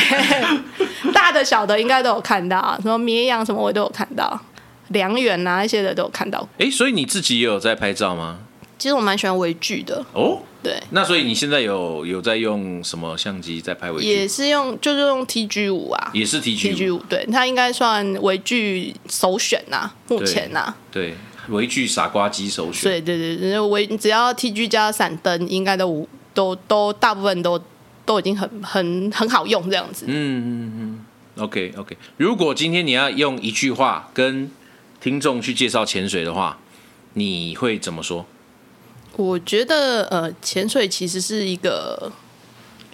[1.13, 4.41] 大的小的应该都有看到，什么绵羊什么我都有看到，
[4.89, 6.49] 良缘啊那些的都有看到。
[6.59, 8.39] 哎，所以你自己也有在拍照吗？
[8.79, 14.29] 其实我蛮喜欢微距的，哦，对，那所以你现在有有在用什么相机在拍微也？
[14.29, 21.15] 是用就是用 TG 五啊也是 T，TG G 五，对，它应该算微距首选呐、目前呐、对
[21.49, 22.91] 微距傻瓜机首选。
[22.91, 27.61] 对对对对，微只要 TG 加闪灯，应该都无都都大部分都
[28.05, 30.05] 都已经很很很好用这样子。
[30.09, 31.97] 嗯嗯嗯，OK OK。
[32.19, 34.51] 如果今天你要用一句话跟
[35.01, 36.59] 听众去介绍潜水的话，
[37.15, 38.27] 你会怎么说？
[39.17, 42.11] 我觉得呃，潜水其实是一个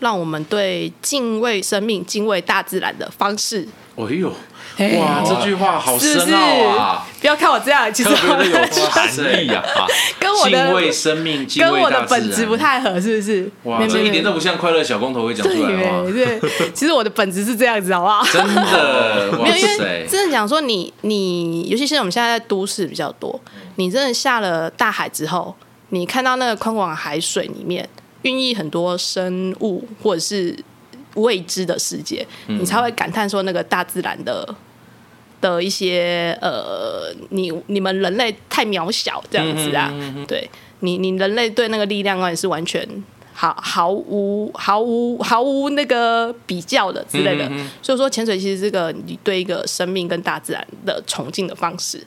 [0.00, 3.66] 让我们对敬畏生命、敬畏大自然的方式。
[3.98, 4.28] 哎呦，
[4.98, 7.06] 哇，这句话好深奥啊！
[7.18, 9.08] 不要看我这样，其实特别的有含
[9.42, 9.64] 义 啊！
[10.20, 13.50] 跟我的敬畏生命、敬跟我的本质不太合，是不是？
[13.62, 16.38] 哇，这一点都不像快乐小公头会讲出来的对，
[16.74, 18.22] 其实我的本质是这样子，好不好？
[18.30, 23.40] 真的， 没有，因为真的讲说，你你，尤其是我们现在在都市比较多，
[23.76, 25.54] 你真的下了大海之后，
[25.90, 27.88] 你看到那个宽广海水里面
[28.22, 30.56] 孕育很多生物，或者是。
[31.16, 34.46] 未知的世界，你才会感叹说那个大自然的
[35.40, 39.90] 的一些呃，你你们人类太渺小这样子啊，
[40.28, 40.46] 对
[40.80, 42.86] 你你人类对那个力量也是完全
[43.32, 52.06] 毫毫无毫无毫无那个比较的之类的，所以说潜水其实是个你对一个生命跟大自然的崇敬的方式。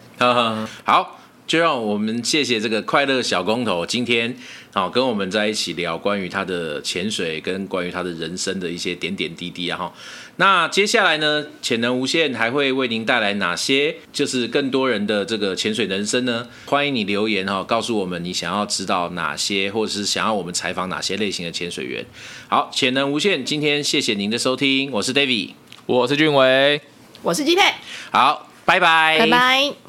[0.83, 1.18] 好。
[1.49, 4.37] 就让我们谢谢这个快乐小工头今天
[4.71, 9.91] 好跟我们在一起聊关于他的潜水跟关于他的人生的一些点点滴滴啊哈。
[10.35, 16.47] 那接下来呢，潜能无限还会为您带来哪些就是更多人的这个潜水人生呢？
[16.67, 22.05] 欢迎你留言哈，告诉我们你想要知道哪些，或者是想要我们采访哪些类型的潜水员。
[22.47, 25.53] 好，潜能无限，今天谢谢您的收听，我是 David，
[25.87, 26.79] 我是俊伟，
[27.23, 27.63] 我是基佩，
[28.11, 29.88] 好，拜拜，拜拜。